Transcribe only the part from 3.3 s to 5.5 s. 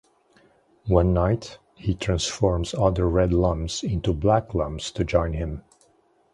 Lums into Black Lums to join